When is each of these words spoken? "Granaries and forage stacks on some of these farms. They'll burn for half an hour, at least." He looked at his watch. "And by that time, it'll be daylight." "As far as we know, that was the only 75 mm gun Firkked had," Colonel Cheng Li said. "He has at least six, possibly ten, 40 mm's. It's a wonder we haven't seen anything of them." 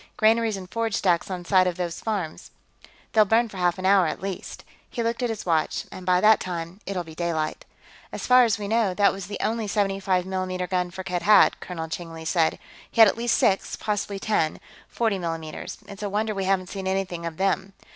"Granaries 0.17 0.57
and 0.57 0.67
forage 0.67 0.95
stacks 0.95 1.29
on 1.29 1.45
some 1.45 1.67
of 1.67 1.77
these 1.77 1.99
farms. 2.01 2.49
They'll 3.13 3.23
burn 3.23 3.49
for 3.49 3.57
half 3.57 3.77
an 3.77 3.85
hour, 3.85 4.07
at 4.07 4.19
least." 4.19 4.63
He 4.89 5.03
looked 5.03 5.21
at 5.21 5.29
his 5.29 5.45
watch. 5.45 5.85
"And 5.91 6.07
by 6.07 6.19
that 6.21 6.39
time, 6.39 6.79
it'll 6.87 7.03
be 7.03 7.13
daylight." 7.13 7.65
"As 8.11 8.25
far 8.25 8.43
as 8.43 8.57
we 8.57 8.67
know, 8.67 8.95
that 8.95 9.13
was 9.13 9.27
the 9.27 9.37
only 9.41 9.67
75 9.67 10.25
mm 10.25 10.69
gun 10.71 10.89
Firkked 10.89 11.21
had," 11.21 11.59
Colonel 11.59 11.87
Cheng 11.87 12.11
Li 12.11 12.25
said. 12.25 12.57
"He 12.89 12.99
has 12.99 13.11
at 13.11 13.15
least 13.15 13.37
six, 13.37 13.75
possibly 13.75 14.17
ten, 14.17 14.59
40 14.87 15.19
mm's. 15.19 15.77
It's 15.87 16.01
a 16.01 16.09
wonder 16.09 16.33
we 16.33 16.45
haven't 16.45 16.69
seen 16.69 16.87
anything 16.87 17.23
of 17.27 17.37
them." 17.37 17.73